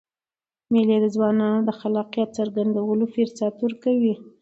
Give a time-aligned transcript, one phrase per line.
[0.71, 4.13] مېلې د ځوانانو د خلاقیت څرګندولو فرصت ورکوي.